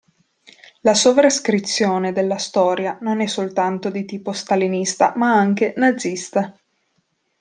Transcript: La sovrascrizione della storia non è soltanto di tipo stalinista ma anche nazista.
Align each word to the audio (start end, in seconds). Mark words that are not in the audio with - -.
La 0.79 0.95
sovrascrizione 0.95 2.11
della 2.11 2.37
storia 2.39 2.97
non 3.01 3.21
è 3.21 3.27
soltanto 3.27 3.91
di 3.91 4.03
tipo 4.03 4.31
stalinista 4.31 5.13
ma 5.15 5.33
anche 5.33 5.75
nazista. 5.77 6.59